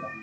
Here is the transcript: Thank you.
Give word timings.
Thank 0.00 0.14
you. 0.16 0.21